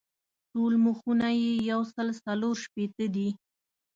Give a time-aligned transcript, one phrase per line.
[0.51, 3.29] ټول مخونه یې یو سل څلور شپېته دي.